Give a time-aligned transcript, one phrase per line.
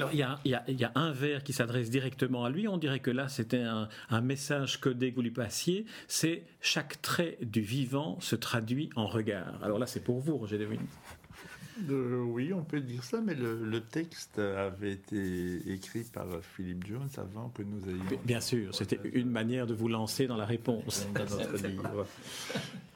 [0.00, 2.44] Alors il y, a, il, y a, il y a, un vers qui s'adresse directement
[2.44, 5.86] à lui, on dirait que là c'était un, un, message codé que vous lui passiez,
[6.08, 9.62] c'est chaque trait du vivant se traduit en regard.
[9.62, 10.80] Alors là c'est pour vous Roger Devine.
[11.88, 16.86] Euh, oui, on peut dire ça, mais le, le, texte avait été écrit par Philippe
[16.86, 18.20] Jones avant que nous ayons.
[18.24, 21.06] Bien sûr, c'était une manière de vous lancer dans la réponse.
[21.14, 22.06] Dans notre livre.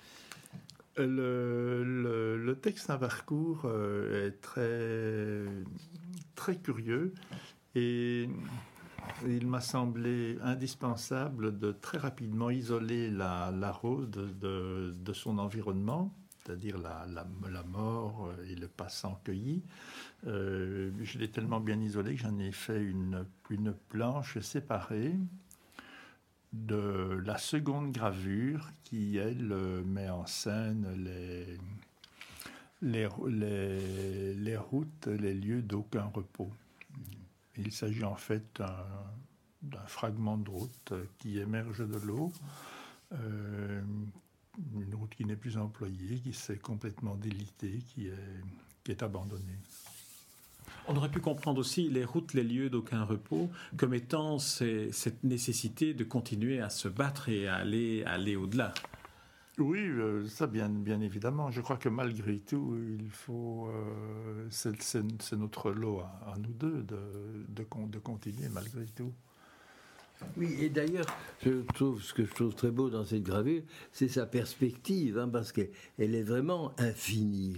[0.97, 5.45] Le, texte Un parcours euh, est très,
[6.35, 7.13] très curieux
[7.75, 8.29] et
[9.27, 15.39] il m'a semblé indispensable de très rapidement isoler la, la rose de, de, de son
[15.39, 19.63] environnement c'est-à-dire la, la, la, mort et le passant cueilli.
[20.27, 25.15] Euh, je l'ai tellement bien isolé que j'en ai fait une, une, planche séparée
[26.55, 31.59] de la seconde gravure qui, elle, met en scène les,
[32.81, 36.51] les, routes, les lieux d'aucun repos.
[37.57, 38.63] Il s'agit en fait
[39.63, 42.33] d'un fragment de route qui émerge de l'eau,
[43.13, 43.83] euh,
[44.75, 48.43] une route qui n'est plus employée, qui s'est complètement délitée, qui est,
[48.85, 49.59] qui est abandonnée.
[50.87, 55.25] On aurait pu comprendre aussi les routes, les lieux d'aucun repos comme étant ces, cette
[55.25, 58.75] nécessité de continuer à se battre et à aller, à aller au-delà.
[59.59, 61.51] Oui, euh, ça bien, bien évidemment.
[61.51, 63.69] Je crois que malgré tout, il faut.
[63.69, 66.99] Euh, c'est notre lot à, à, nous deux de,
[67.49, 69.13] de, de continuer malgré tout.
[70.37, 71.07] Oui, et d'ailleurs,
[71.45, 73.63] je trouve ce que je trouve très beau dans cette gravure,
[73.93, 77.57] c'est sa perspective, hein, parce qu'elle est vraiment infinie,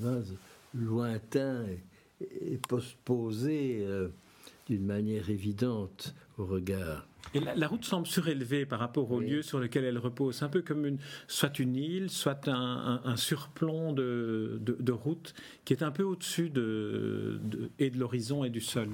[0.00, 0.18] là.
[0.74, 1.82] lointain et,
[2.20, 2.58] et
[3.04, 4.08] posé euh,
[4.68, 7.06] d'une manière évidente au regard.
[7.34, 9.28] Et la, la, route semble surélevée par rapport au oui.
[9.28, 10.36] lieu sur lequel elle repose.
[10.36, 14.76] C'est un peu comme une, soit une île, soit un, un, un surplomb de, de,
[14.80, 18.88] de, route qui est un peu au-dessus de, de, et de l'horizon et du sol.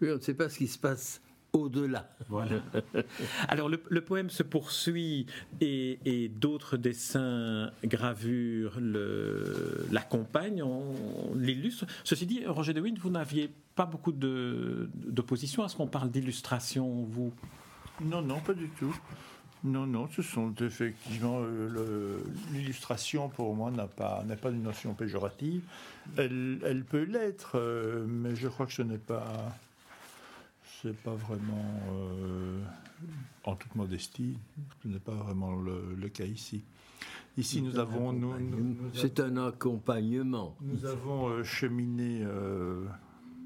[0.00, 1.20] Oui, on ne sait pas ce qui se passe
[1.58, 2.08] au-delà.
[2.28, 2.60] Voilà.
[3.48, 5.26] Alors le, le, poème se poursuit
[5.60, 8.78] et, et d'autres dessins, gravures
[9.90, 10.94] l'accompagnent, on
[11.34, 11.86] l'illustre.
[12.04, 17.04] Ceci dit, Roger de Wind, vous n'aviez pas beaucoup d'opposition à ce qu'on parle d'illustration,
[17.10, 17.32] vous?
[18.00, 18.94] Non, non, pas du tout.
[19.64, 22.18] Non, non, ce sont effectivement euh,
[22.52, 25.62] l'illustration pour moi n'a pas n'est pas une notion péjorative.
[26.16, 29.26] Elle, elle peut l'être, euh, mais je crois que ce n'est pas
[30.82, 32.62] c'est pas vraiment, euh,
[33.44, 34.38] en toute modestie,
[34.82, 36.64] ce n'est pas vraiment le, le, cas ici.
[37.36, 38.12] Ici, nous avons.
[38.12, 40.56] Nous, nous, c'est un accompagnement.
[40.60, 42.84] Nous avons euh, cheminé euh,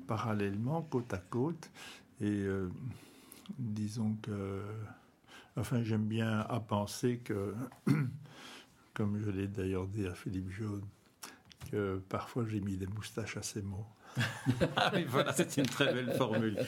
[0.07, 1.71] parallèlement, côte à côte,
[2.21, 2.45] et
[3.59, 4.63] disons que.
[5.57, 7.55] Enfin, j'aime bien à penser que,
[8.95, 10.85] comme je l'ai d'ailleurs dit à Philippe Jaune,
[11.71, 13.87] que parfois j'ai mis des moustaches à ces mots.
[14.77, 16.59] Ah oui, voilà, c'est une très belle formule.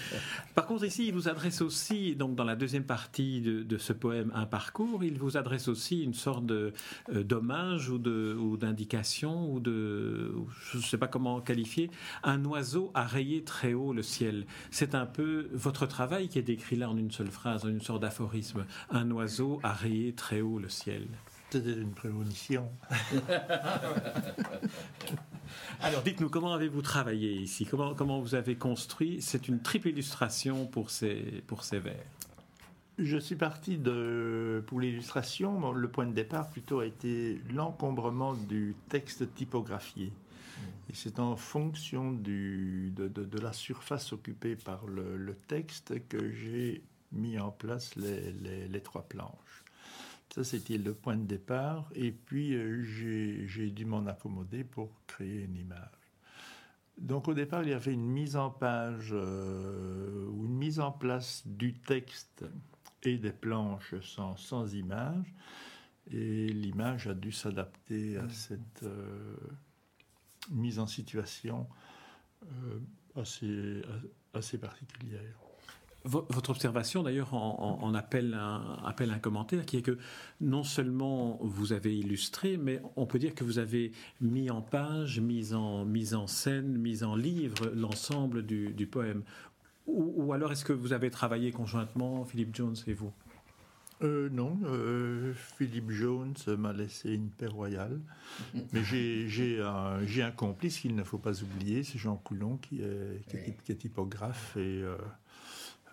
[0.54, 3.92] Par contre, ici, il vous adresse aussi, donc dans la deuxième partie de, de ce
[3.92, 6.44] poème Un parcours, il vous adresse aussi une sorte
[7.10, 10.34] d'hommage euh, ou d'indication ou, ou de,
[10.70, 11.90] je ne sais pas comment qualifier,
[12.22, 14.46] un oiseau a rayé très haut le ciel.
[14.70, 17.80] C'est un peu votre travail qui est décrit là en une seule phrase, en une
[17.80, 18.64] sorte d'aphorisme.
[18.90, 21.06] Un oiseau a rayé très haut le ciel.
[21.50, 22.70] C'était une prémonition.
[25.80, 27.66] Alors, dites-nous, comment avez-vous travaillé ici?
[27.66, 29.20] Comment, comment vous avez construit?
[29.20, 32.04] C'est une triple illustration pour ces, pour ces vers.
[32.98, 38.76] Je suis parti de, pour l'illustration, le point de départ plutôt a été l'encombrement du
[38.90, 40.12] texte typographié.
[40.90, 46.06] Et c'est en fonction du, de, de, de, la surface occupée par le, le texte
[46.08, 46.82] que j'ai
[47.12, 49.61] mis en place les, les, les trois planches.
[50.34, 51.90] Ça, c'était le point de départ.
[51.94, 55.78] Et puis, euh, j'ai dû m'en accommoder pour créer une image.
[56.96, 60.90] Donc, au départ, il y avait une mise en page euh, ou une mise en
[60.90, 62.46] place du texte
[63.02, 65.34] et des planches sans, sans image.
[66.10, 69.36] Et l'image a dû s'adapter à cette euh,
[70.50, 71.68] mise en situation
[73.14, 73.82] assez,
[74.34, 75.41] assez particulière.
[76.04, 79.98] Votre observation, d'ailleurs, en, en, appelle, un, appelle un commentaire qui est que
[80.40, 85.20] non seulement vous avez illustré, mais on peut dire que vous avez mis en page,
[85.20, 89.22] mis en, mis en scène, mis en livre l'ensemble du, du, poème.
[89.86, 93.12] Ou, ou alors est-ce que vous avez travaillé conjointement, Philippe Jones et vous?
[94.02, 98.00] Euh, non, euh, Philippe Jones m'a laissé une paix royale.
[98.72, 103.26] Mais j'ai un, un, complice qu'il ne faut pas oublier, c'est Jean Coulon qui est,
[103.28, 104.96] qui est, qui est typographe et euh,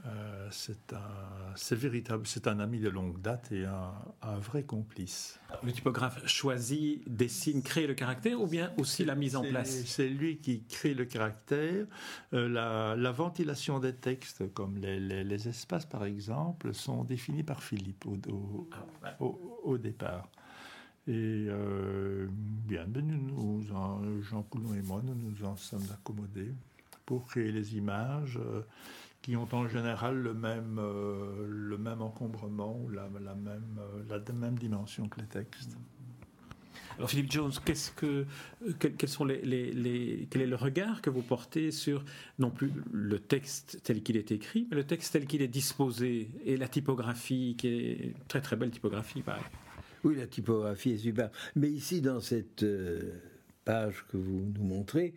[0.05, 5.39] Euh, c'est un, véritable, c'est un ami de longue date et un, vrai complice.
[5.63, 9.83] Le typographe choisit, dessine, crée le caractère ou bien aussi la mise en place?
[9.85, 11.85] C'est lui qui crée le caractère.
[12.33, 12.47] Euh,
[12.95, 18.69] la, ventilation des textes, comme les, espaces par exemple, sont définis par Philippe au,
[19.03, 20.29] ah, au, départ.
[21.07, 26.53] Et euh, bien, ben, nous, Jean Coulon et moi, nous nous en sommes accommodés
[27.05, 28.39] pour créer les images
[29.21, 34.03] qui ont en général le même, euh, le même encombrement ou la, la même, euh,
[34.09, 35.77] la même dimension que les textes.
[36.97, 38.25] Alors Philippe Jones, qu'est-ce que,
[38.77, 42.03] quels sont les, les, quel est le regard que vous portez sur
[42.39, 46.29] non plus le texte tel qu'il est écrit, mais le texte tel qu'il est disposé
[46.43, 49.43] et la typographie qui est très très belle typographie, pareil.
[50.03, 51.29] Oui, la typographie est super.
[51.55, 53.13] Mais ici, dans cette euh,
[53.63, 55.13] page que vous nous montrez,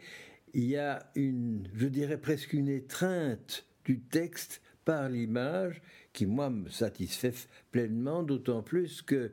[0.54, 5.80] il y a une, je dirais presque une étreinte du texte par l'image
[6.12, 7.34] qui, moi, me satisfait
[7.70, 9.32] pleinement, d'autant plus que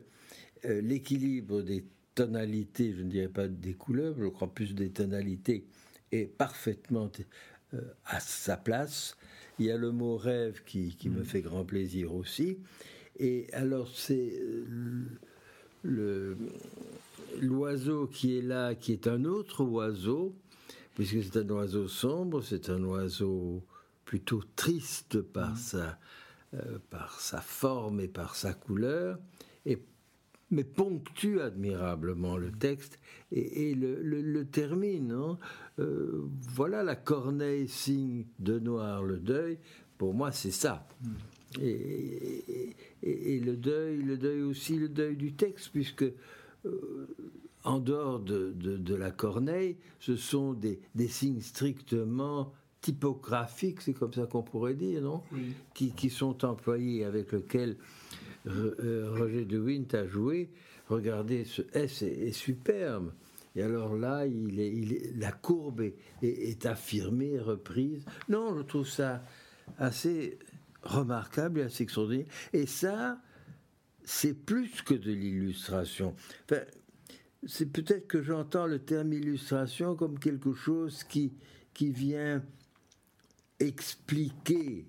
[0.64, 5.64] euh, l'équilibre des tonalités, je ne dirais pas des couleurs, je crois plus des tonalités,
[6.12, 7.10] est parfaitement
[7.74, 9.16] euh, à sa place.
[9.58, 12.58] Il y a le mot rêve qui, me fait grand plaisir aussi.
[13.18, 14.32] Et alors, c'est
[15.84, 16.34] euh,
[17.40, 20.34] l'oiseau qui est là, qui est un autre oiseau,
[20.94, 23.62] puisque c'est un oiseau sombre, c'est un oiseau
[24.10, 25.56] plutôt triste par, mmh.
[25.56, 25.98] sa,
[26.54, 29.20] euh, par sa forme et par sa couleur,
[29.66, 29.78] et,
[30.50, 32.98] mais ponctue admirablement le texte
[33.30, 35.12] et, le, termine.
[35.12, 35.38] Hein.
[35.78, 39.58] Euh, voilà la corneille signe de noir le deuil.
[39.96, 40.88] Pour moi, c'est ça.
[41.04, 41.08] Mmh.
[41.60, 42.74] Et,
[43.04, 47.06] et, le deuil, le deuil aussi, le deuil du texte, puisque euh,
[47.62, 54.12] en dehors de, de, la corneille, ce sont des, des signes strictement typographiques, c'est comme
[54.12, 55.22] ça qu'on pourrait dire, non
[55.74, 57.76] qui, qui, sont employés, avec lequel
[58.46, 60.50] euh, Roger de Wint a joué.
[60.88, 63.12] Regardez, ce S est, superbe.
[63.54, 68.04] Et alors là, il est, il la courbe est, est, affirmée, reprise.
[68.28, 69.22] Non, je trouve ça
[69.78, 70.38] assez
[70.82, 72.26] remarquable et assez extraordinaire.
[72.52, 73.20] Et ça,
[74.04, 76.14] c'est plus que de l'illustration.
[76.44, 76.62] Enfin,
[77.46, 81.32] c'est peut-être que j'entends le terme illustration comme quelque chose qui,
[81.74, 82.42] qui vient
[83.60, 84.86] expliquer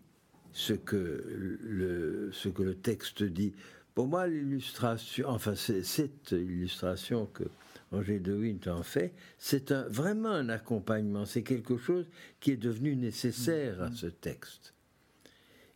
[0.53, 3.53] ce que le, ce que le texte dit.
[3.93, 7.43] Pour moi, l'illustration, enfin, cette illustration que
[7.91, 12.05] Roger de Wint en fait, c'est un, vraiment un accompagnement, c'est quelque chose
[12.39, 14.73] qui est devenu nécessaire à ce texte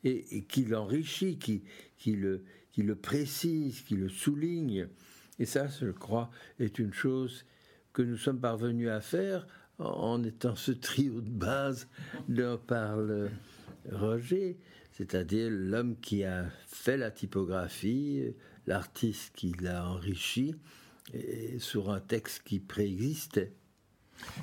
[0.05, 1.63] et, qui l'enrichit, qui,
[1.97, 4.87] qui, le, qui le précise, qui le souligne.
[5.39, 7.45] Et ça, je crois, est une chose
[7.91, 9.47] que nous sommes parvenus à faire
[9.79, 11.87] en étant ce trio de base
[12.29, 13.29] dont parle
[13.91, 14.57] Roger,
[14.91, 18.33] c'est-à-dire l'homme qui a fait la typographie,
[18.67, 20.55] l'artiste qui l'a enrichi
[21.59, 23.53] sur un texte qui préexistait.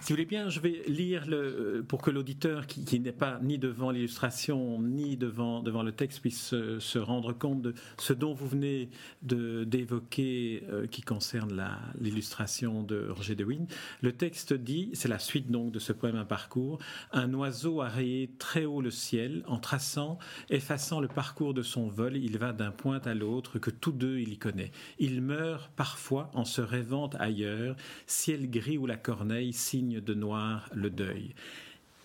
[0.00, 3.58] Si vous voulez bien, je vais lire le, pour que l'auditeur qui, n'est pas ni
[3.58, 8.46] devant l'illustration ni devant, devant le texte puisse se, rendre compte de ce dont vous
[8.46, 8.90] venez
[9.22, 11.64] d'évoquer euh, qui concerne
[12.00, 13.66] l'illustration de Roger de Wynne.
[14.02, 16.78] Le texte dit, c'est la suite donc de ce poème Un parcours,
[17.12, 20.18] un oiseau a rayé très haut le ciel en traçant,
[20.50, 24.18] effaçant le parcours de son vol, il va d'un point à l'autre que tous deux
[24.18, 24.72] il y connaît.
[24.98, 27.76] Il meurt parfois en se rêvant ailleurs,
[28.06, 31.34] ciel gris ou la corneille, signe de noir le deuil.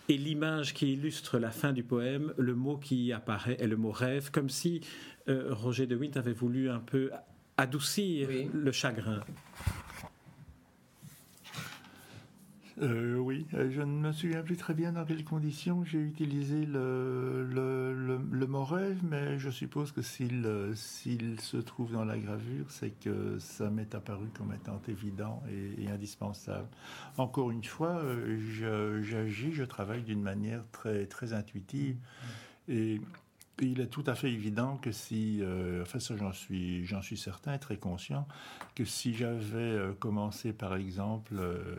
[0.08, 3.90] Et l'image qui illustre la fin du poème, le mot qui apparaît est le mot
[3.90, 4.80] rêve, comme si
[5.28, 7.10] euh, Roger de Wint avait voulu un peu
[7.58, 9.20] adoucir le chagrin.
[12.80, 16.64] Euh, oui, euh, je ne me souviens plus très bien dans quelles conditions j'ai utilisé
[16.64, 20.00] le, le, mot rêve, mais je suppose que
[20.46, 25.42] euh, s'il se trouve dans la gravure, c'est que ça m'est apparu comme étant évident
[25.50, 26.68] et, indispensable.
[27.16, 28.02] Encore une fois,
[29.02, 31.96] j'agis, je, travaille d'une manière très, très intuitive.
[32.68, 33.00] Et
[33.60, 37.16] il est tout à fait évident que si, euh, enfin ça j'en suis, j'en suis
[37.16, 38.26] certain et très conscient,
[38.74, 41.76] que si j'avais euh, commencé par exemple euh,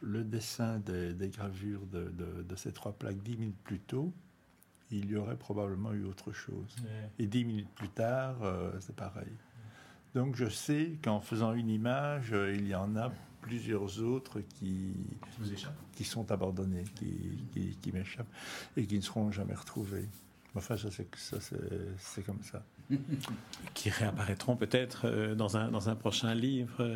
[0.00, 4.12] le dessin des, gravures de, ces trois plaques dix minutes plus tôt,
[4.90, 6.76] il y aurait probablement eu autre chose.
[7.18, 8.36] Et dix minutes plus tard,
[8.78, 9.32] c'est pareil.
[10.14, 14.94] Donc je sais qu'en faisant une image, il y en a plusieurs autres qui,
[15.96, 18.32] qui, sont abandonnés, qui, qui m'échappent
[18.76, 20.08] et qui ne seront jamais retrouvés.
[20.56, 22.64] Enfin, ça, c'est comme ça.
[23.74, 26.94] qui réapparaîtront peut-être euh, dans un, dans un prochain livre.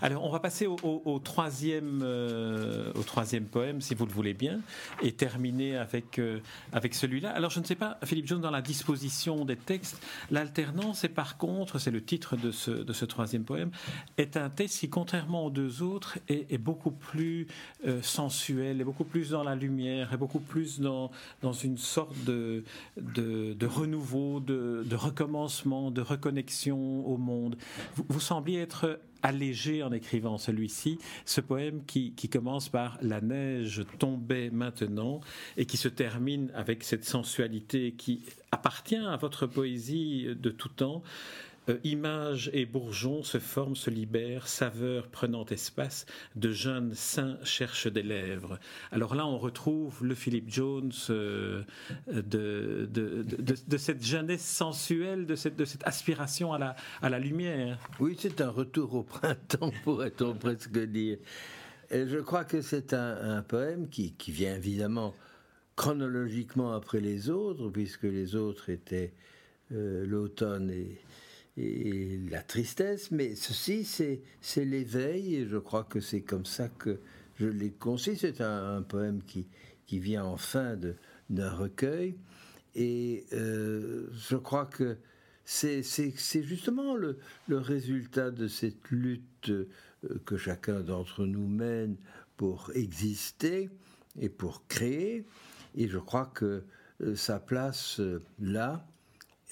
[0.00, 4.60] Alors, on va passer au, troisième, euh, au troisième poème, si vous le voulez bien,
[5.02, 6.40] et terminer avec, euh,
[6.72, 7.30] avec celui-là.
[7.30, 10.00] Alors, je ne sais pas, Philippe Jones, dans la disposition des textes,
[10.30, 13.70] l'alternance, et par contre, c'est le titre de ce, de ce troisième poème,
[14.16, 17.46] est un texte qui, contrairement aux deux autres, est, beaucoup plus
[18.02, 21.10] sensuel, est beaucoup plus dans la lumière, est beaucoup plus dans,
[21.42, 22.64] dans une sorte de,
[22.96, 27.56] de, de renouveau, de, de commencement de reconnexion au monde.
[27.96, 33.86] Vous, sembliez être allégé en écrivant celui-ci, ce poème qui, qui, commence par La neige
[33.98, 35.22] tombait maintenant
[35.56, 38.20] et qui se termine avec cette sensualité qui
[38.52, 41.02] appartient à votre poésie de tout temps.
[41.68, 46.04] Euh, images et bourgeons se forment, se libèrent, saveurs prenant espace,
[46.36, 48.58] de jeunes seins cherchent des lèvres.
[48.92, 51.62] Alors là, on retrouve le Philip Jones euh,
[52.08, 57.78] de, de, cette jeunesse sensuelle, de cette, de cette aspiration à la, à la lumière.
[57.98, 61.18] Oui, c'est un retour au printemps, pourrait-on presque dire.
[61.90, 65.14] Et je crois que c'est un, poème qui, qui vient évidemment
[65.76, 69.12] chronologiquement après les autres, puisque les autres étaient
[69.72, 70.98] euh, l'automne et,
[71.56, 77.00] et la tristesse, mais ceci, c'est l'éveil, et je crois que c'est comme ça que
[77.36, 78.16] je l'ai conçu.
[78.16, 79.46] C'est un, poème qui,
[79.86, 80.76] qui vient en fin
[81.30, 82.16] d'un recueil,
[82.74, 84.96] et euh, je crois que
[85.44, 85.82] c'est
[86.42, 87.18] justement le,
[87.48, 89.68] résultat de cette lutte euh,
[90.24, 91.96] que chacun d'entre nous mène
[92.36, 93.70] pour exister
[94.18, 95.24] et pour créer,
[95.76, 96.64] et je crois que
[97.02, 98.00] euh, sa place
[98.40, 98.86] là,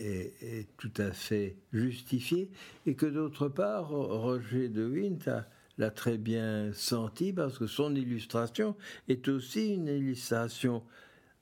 [0.03, 2.51] est, tout à fait justifié
[2.87, 5.45] et que d'autre part, Roger de Wint
[5.79, 8.77] l'a très bien senti parce que son illustration
[9.09, 10.83] est aussi une illustration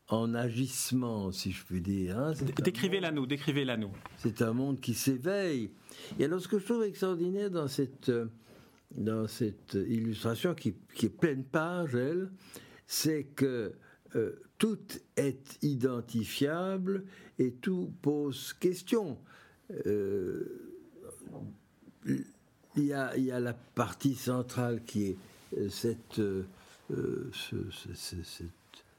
[0.08, 2.18] en agissement, si je puis dire.
[2.18, 2.32] Hein.
[2.62, 3.92] Décrivez-la nous, décrivez-la nous.
[4.18, 5.70] C'est un monde qui s'éveille.
[6.18, 8.10] Et alors, ce que je trouve extraordinaire dans cette,
[8.96, 12.30] dans cette illustration, qui, qui est pleine page, elle,
[12.88, 13.72] c'est que
[14.16, 14.78] euh, tout
[15.16, 17.04] est identifiable
[17.38, 19.18] et tout pose question.
[19.86, 20.74] Euh,
[22.76, 25.16] il, y a, la partie centrale qui est
[25.56, 26.20] euh, cette,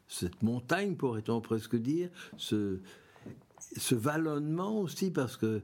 [0.08, 2.80] cette, montagne, pourrait-on presque dire, ce,
[3.78, 5.62] ce vallonnement aussi, parce qu'il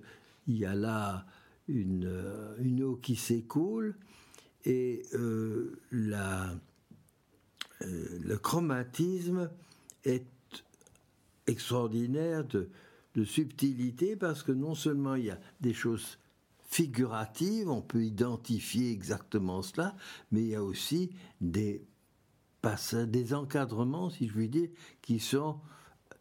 [0.47, 1.25] y a là
[1.67, 3.95] une, une eau qui s'écoule
[4.65, 5.03] et
[5.91, 6.53] la
[7.83, 9.49] euh, le chromatisme
[10.03, 10.25] est
[11.47, 12.69] extraordinaire de,
[13.25, 16.19] subtilité parce que non seulement il y a des choses
[16.67, 19.95] figuratives, on peut identifier exactement cela,
[20.31, 21.09] mais il y a aussi
[21.41, 21.83] des,
[23.07, 24.69] des encadrements, si je puis dire,
[25.01, 25.59] qui sont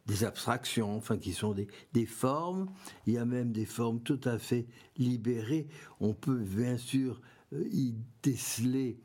[0.07, 1.55] des abstractions, enfin qui sont
[1.93, 2.73] des, formes.
[3.07, 5.69] Il y a même des formes tout à fait libérées.
[6.01, 7.21] On peut bien sûr
[7.53, 8.99] euh, y déceler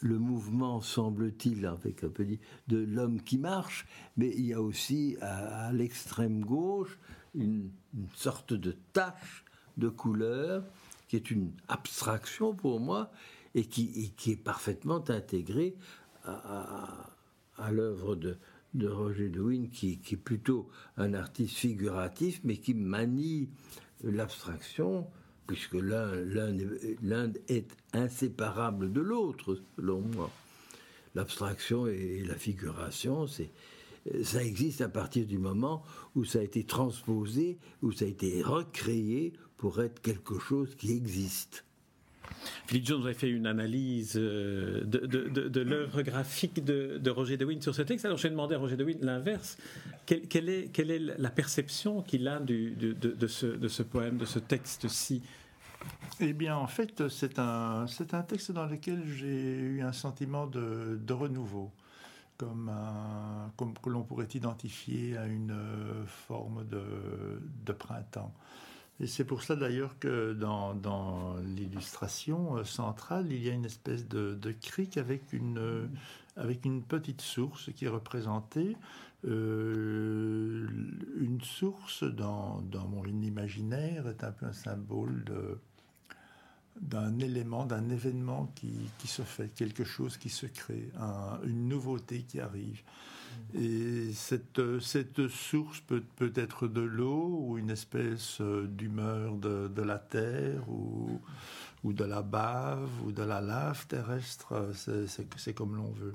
[0.00, 2.26] le mouvement, semble-t-il, avec un peu
[2.68, 6.98] de l'homme qui marche, mais il y a aussi à, l'extrême gauche
[7.34, 7.70] une,
[8.14, 9.44] sorte de tache
[9.76, 10.64] de couleur
[11.08, 13.10] qui est une abstraction pour moi
[13.54, 15.76] et qui, est parfaitement intégrée
[16.24, 18.38] à, l'œuvre de,
[18.88, 23.48] Roger de qui, qui, est plutôt un artiste figuratif, mais qui manie
[24.02, 25.06] l'abstraction
[25.46, 30.30] puisque l'un est inséparable de l'autre, selon moi.
[31.14, 35.82] L'abstraction et la figuration, ça existe à partir du moment
[36.14, 40.92] où ça a été transposé, où ça a été recréé pour être quelque chose qui
[40.92, 41.65] existe.
[42.66, 47.82] Philippe Jones, avez fait une analyse euh, de, l'œuvre graphique de, Roger DeWitt sur ce
[47.82, 48.04] texte.
[48.04, 49.56] Alors, je vais demander à Roger DeWitt l'inverse.
[50.06, 55.22] Quelle, est, la perception qu'il a de, ce, poème, de ce texte-ci?
[56.20, 57.86] Eh bien, en fait, c'est un,
[58.26, 61.70] texte dans lequel j'ai eu un sentiment de, renouveau,
[62.36, 62.72] comme,
[63.56, 65.56] comme que l'on pourrait identifier à une
[66.06, 68.32] forme de printemps.
[68.98, 74.08] Et c'est pour ça d'ailleurs que dans, l'illustration euh, centrale, il y a une espèce
[74.08, 78.76] de, de crique avec une, euh, petite source qui est représentée.
[79.26, 80.66] Euh,
[81.18, 85.24] une source dans, mon imaginaire est un peu un symbole
[86.80, 90.90] d'un élément, d'un événement qui, se fait, quelque chose qui se crée,
[91.44, 92.82] une nouveauté qui arrive.
[93.54, 99.82] Et cette, cette source peut, peut être de l'eau ou une espèce euh, d'humeur de,
[99.82, 101.20] la terre ou,
[101.84, 106.14] ou de la bave ou de la lave terrestre, c'est comme l'on veut.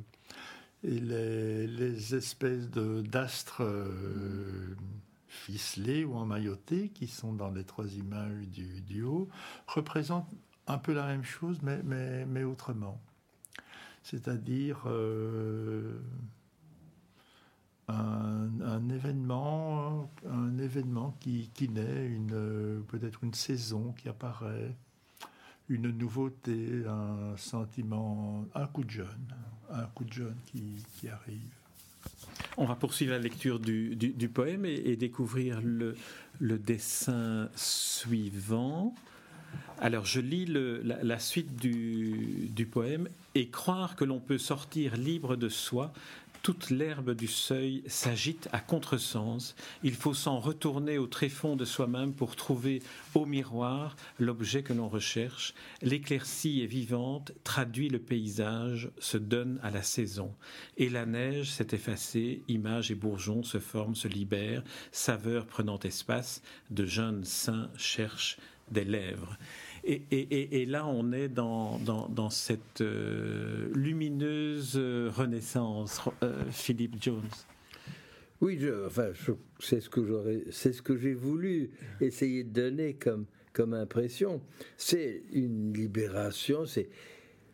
[0.84, 4.75] Et les, les espèces d'astres euh,
[5.28, 9.30] ficelés ou emmaillotés, qui sont dans les trois images du, du haut,
[9.68, 10.30] représentent
[10.68, 13.00] un peu la même chose, mais, mais, mais autrement.
[14.04, 16.00] C'est-à-dire euh,
[17.92, 24.76] un, événement, un événement qui, qui naît, une, peut-être une saison qui apparaît,
[25.70, 29.36] une nouveauté, un sentiment, un coup de jeune,
[29.72, 31.40] un coup de jeune qui, qui arrive.
[32.58, 35.96] On va poursuivre la lecture du, du, poème et, et, découvrir le,
[36.40, 38.94] le dessin suivant.
[39.80, 44.38] Alors je lis le, la, la, suite du, du, poème et croire que l'on peut
[44.38, 45.94] sortir libre de soi.
[46.44, 49.56] Toute l'herbe du seuil s'agite à contresens.
[49.84, 52.82] Il faut s'en retourner au tréfonds de soi-même pour trouver
[53.14, 55.54] au miroir l'objet que l'on recherche.
[55.84, 60.34] L'éclaircie est vivante, traduit le paysage, se donne à la saison.
[60.78, 66.42] Et la neige s'est effacée, images et bourgeons se forment, se libèrent, saveur prenant espace,
[66.72, 68.38] de jeunes saints cherchent
[68.72, 69.38] des lèvres.
[69.84, 77.22] Et, là, on est dans, cette euh, lumineuse renaissance, euh, Philippe Jones.
[78.42, 79.12] Oui, je, enfin,
[79.60, 82.98] c'est ce que j'aurais, c'est ce que j'ai voulu essayer de donner
[83.54, 84.42] comme impression.
[84.78, 86.66] C'est une libération.
[86.66, 86.90] C'est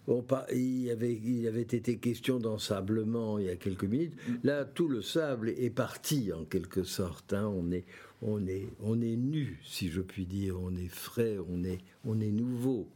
[0.08, 4.14] Bon, il, avait, il avait été question d'ensablement il y a quelques minutes.
[4.42, 7.34] Là, tout le sable est parti en quelque sorte.
[7.34, 7.46] Hein.
[7.46, 7.84] On, est,
[8.22, 10.60] on, est, on est nu, si je puis dire.
[10.60, 12.88] On est frais, on est, on est nouveau.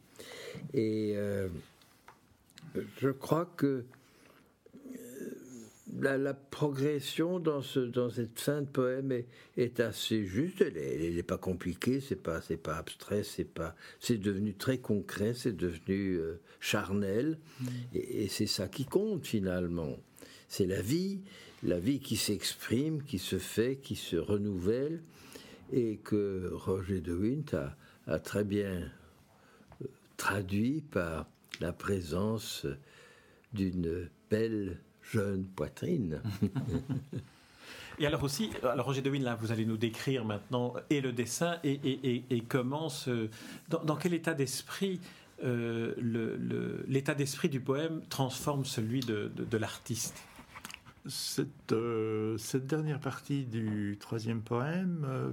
[0.73, 1.47] Et euh,
[2.99, 3.85] je crois que
[5.99, 10.61] la, la, progression dans, ce, dans cette fin de poème est, est assez juste.
[10.61, 15.33] Elle n'est pas compliquée, c'est pas c'est pas abstrait, c'est pas c'est devenu très concret,
[15.33, 17.65] c'est devenu euh, charnel, mmh.
[17.95, 19.97] et, et c'est ça qui compte finalement.
[20.51, 21.21] C'est la vie,
[21.63, 25.01] la vie qui s'exprime, qui se fait, qui se renouvelle,
[25.71, 27.57] et que Roger de Wint
[28.05, 28.91] a, très bien
[29.81, 29.85] euh,
[30.17, 31.25] traduit par
[31.61, 32.67] la présence
[33.53, 36.21] d'une belle jeune poitrine.
[37.99, 41.59] Et alors aussi, alors Roger Dewin, là, vous allez nous décrire maintenant et le dessin
[41.63, 43.29] et, comment ce,
[43.69, 44.99] dans, quel état d'esprit
[45.43, 45.93] euh,
[46.87, 50.15] l'état d'esprit du poème transforme celui de l'artiste?
[51.07, 55.31] Cette, euh, cette, dernière partie du troisième poème euh,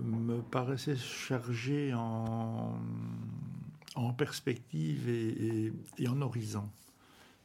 [0.00, 2.78] me paraissait chargée en,
[4.16, 5.72] perspective et,
[6.08, 6.68] en horizon.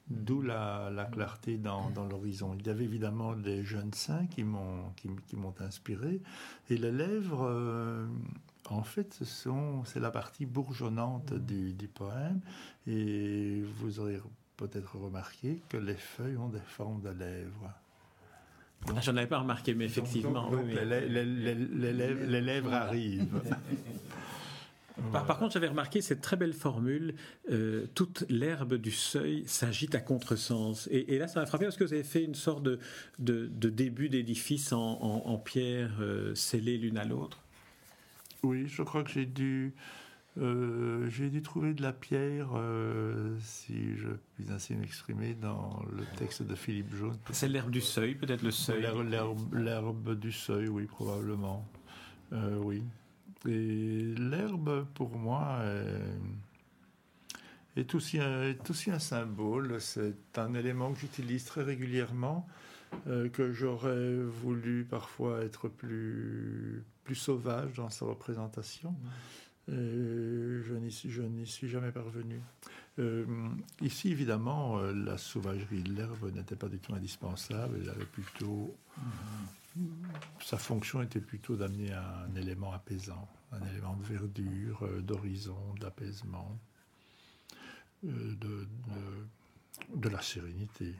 [0.10, 2.56] D'où la, la, clarté dans, l'horizon.
[2.60, 6.21] Il y avait évidemment des jeunes saints qui m'ont inspiré.
[6.69, 8.06] Et les lèvres, euh,
[8.69, 12.41] en fait, c'est la partie bourgeonnante du, du, poème.
[12.86, 14.19] Et vous aurez
[14.67, 17.71] peut-être remarqué que les feuilles ont des formes de lèvres.
[18.88, 20.49] Ah, J'en avais pas remarqué, mais effectivement.
[20.49, 23.41] Donc, donc, oui, les, les, les, les, lèvres, les lèvres arrivent.
[25.12, 27.15] Par, par, contre, j'avais remarqué cette très belle formule
[27.49, 30.88] euh, toute l'herbe du seuil s'agite à contresens.
[30.91, 32.78] Et, et, là, ça m'a frappé parce que vous avez fait une sorte de,
[33.17, 37.39] de, de début d'édifice en, en, en, pierre euh, scellée l'une à l'autre.
[38.43, 39.73] Oui, je crois que j'ai dû.
[40.39, 46.04] Euh, j'ai dû trouver de la pierre, euh, si je puis ainsi m'exprimer, dans le
[46.17, 47.17] texte de Philippe Jaune.
[47.32, 48.88] C'est l'herbe du seuil, peut-être le seuil
[49.52, 51.67] L'herbe du seuil, oui, probablement.
[52.32, 52.84] Euh, oui.
[53.48, 55.60] Et l'herbe, pour moi,
[57.76, 59.80] est, est, aussi un, est, aussi un, symbole.
[59.82, 62.48] C'est un élément que j'utilise très régulièrement,
[63.06, 68.96] que j'aurais voulu parfois être plus, plus sauvage dans sa représentation.
[69.69, 70.73] Et je
[71.23, 72.41] n'y suis jamais parvenu.
[72.99, 73.26] Euh,
[73.82, 77.80] ici, évidemment, euh, la sauvagerie de l'herbe n'était pas du tout indispensable.
[77.82, 78.76] Elle avait plutôt.
[78.97, 79.63] Mm -hmm
[80.39, 86.60] sa fonction était plutôt d'amener un élément apaisant, un élément de verdure, euh, d'horizon, d'apaisement,
[88.06, 90.93] euh, de, de, de, la sérénité.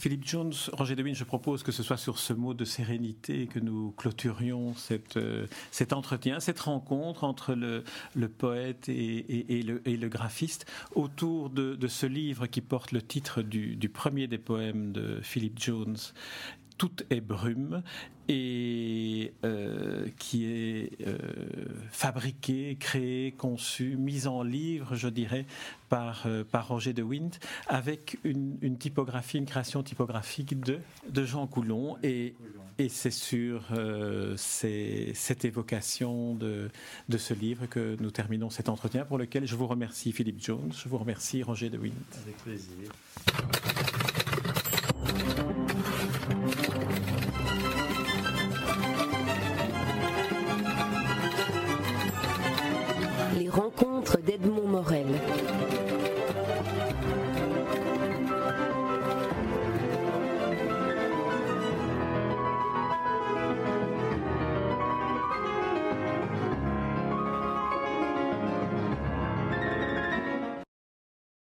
[0.00, 3.58] Philippe Jones, Roger Dewin, je propose que ce soit sur ce mot de sérénité que
[3.58, 4.74] nous clôturions
[5.16, 7.84] euh, cet entretien, cette rencontre entre le,
[8.28, 14.38] poète et, le, graphiste autour de, ce livre qui porte le titre du premier des
[14.38, 15.98] poèmes de Philippe Jones
[16.80, 17.82] tout est brume
[18.26, 21.18] et euh, qui est euh,
[21.90, 25.44] fabriqué, créé, conçu, mis en livre, je dirais,
[25.90, 27.32] par, euh, par Roger de Wint,
[27.66, 30.78] avec une, typographie, une création typographique de,
[31.10, 31.98] de Jean Coulon.
[32.02, 32.34] Et,
[32.78, 36.70] et c'est sur euh, cette évocation de,
[37.10, 40.72] de ce livre que nous terminons cet entretien, pour lequel je vous remercie Philippe Jones,
[40.72, 41.90] je vous remercie Roger de Wint.
[42.24, 42.90] Avec plaisir.